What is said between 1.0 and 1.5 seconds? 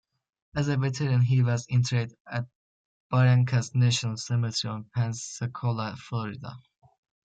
he